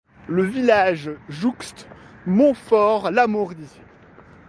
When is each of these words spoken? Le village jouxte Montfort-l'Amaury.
Le 0.27 0.41
village 0.43 1.11
jouxte 1.29 1.87
Montfort-l'Amaury. 2.25 3.67